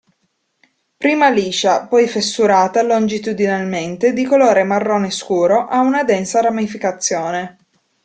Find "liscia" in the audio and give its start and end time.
1.29-1.85